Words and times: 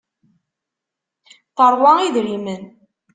Teṛwa 1.57 1.91
idrimen. 2.01 2.63